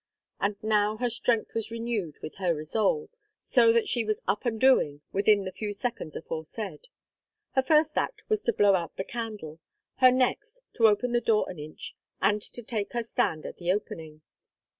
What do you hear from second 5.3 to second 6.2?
the few seconds